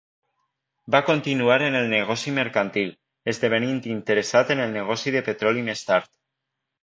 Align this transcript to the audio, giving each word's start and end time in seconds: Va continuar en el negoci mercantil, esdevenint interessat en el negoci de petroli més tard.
Va 0.93 1.01
continuar 1.09 1.57
en 1.65 1.75
el 1.79 1.89
negoci 1.91 2.31
mercantil, 2.37 2.89
esdevenint 3.33 3.79
interessat 3.97 4.53
en 4.57 4.63
el 4.65 4.75
negoci 4.79 5.13
de 5.17 5.21
petroli 5.29 5.67
més 5.69 5.85
tard. 5.91 6.11